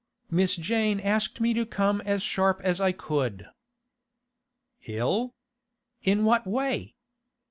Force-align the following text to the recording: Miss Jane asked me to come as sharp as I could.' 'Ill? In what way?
Miss 0.31 0.55
Jane 0.55 0.99
asked 0.99 1.39
me 1.39 1.53
to 1.53 1.63
come 1.63 2.01
as 2.07 2.23
sharp 2.23 2.59
as 2.63 2.81
I 2.81 2.91
could.' 2.91 3.45
'Ill? 4.87 5.35
In 6.01 6.25
what 6.25 6.47
way? 6.47 6.95